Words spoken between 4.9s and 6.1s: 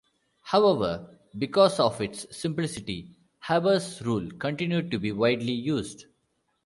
be widely used.